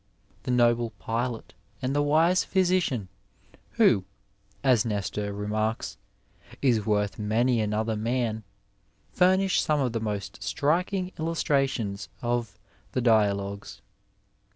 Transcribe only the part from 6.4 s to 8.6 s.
is worth many another man,"